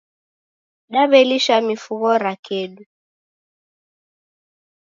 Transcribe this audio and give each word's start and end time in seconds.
D'aw'elisha 0.91 1.57
mifugho 1.67 2.11
ra 2.23 2.33
kedu 2.45 2.83